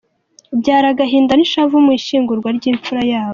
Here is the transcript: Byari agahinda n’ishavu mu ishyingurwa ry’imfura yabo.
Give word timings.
Byari 0.59 0.85
agahinda 0.93 1.33
n’ishavu 1.35 1.75
mu 1.85 1.91
ishyingurwa 1.99 2.49
ry’imfura 2.57 3.01
yabo. 3.11 3.29